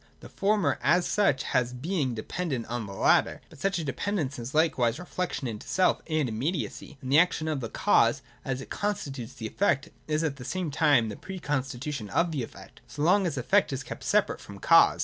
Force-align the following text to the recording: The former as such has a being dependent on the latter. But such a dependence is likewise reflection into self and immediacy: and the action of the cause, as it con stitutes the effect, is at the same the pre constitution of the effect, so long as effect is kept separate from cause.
The 0.21 0.29
former 0.29 0.79
as 0.81 1.05
such 1.05 1.43
has 1.43 1.73
a 1.73 1.75
being 1.75 2.15
dependent 2.15 2.65
on 2.65 2.87
the 2.87 2.93
latter. 2.93 3.39
But 3.51 3.59
such 3.59 3.77
a 3.77 3.83
dependence 3.83 4.39
is 4.39 4.55
likewise 4.55 4.97
reflection 4.97 5.47
into 5.47 5.67
self 5.67 6.01
and 6.09 6.27
immediacy: 6.27 6.97
and 7.03 7.11
the 7.11 7.19
action 7.19 7.47
of 7.47 7.59
the 7.59 7.69
cause, 7.69 8.23
as 8.43 8.61
it 8.61 8.71
con 8.71 8.95
stitutes 8.95 9.35
the 9.37 9.45
effect, 9.45 9.89
is 10.07 10.23
at 10.23 10.37
the 10.37 10.43
same 10.43 10.71
the 10.71 11.19
pre 11.21 11.37
constitution 11.37 12.09
of 12.09 12.31
the 12.31 12.41
effect, 12.41 12.81
so 12.87 13.03
long 13.03 13.27
as 13.27 13.37
effect 13.37 13.71
is 13.71 13.83
kept 13.83 14.03
separate 14.03 14.41
from 14.41 14.57
cause. 14.57 14.99